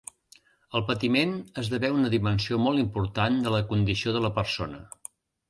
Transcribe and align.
El 0.77 0.85
patiment 0.85 1.35
esdevé 1.63 1.91
una 1.97 2.09
dimensió 2.13 2.59
molt 2.69 2.81
important 2.85 3.39
de 3.45 3.55
la 3.59 3.61
condició 3.75 4.17
de 4.19 4.25
la 4.27 4.35
persona. 4.41 4.83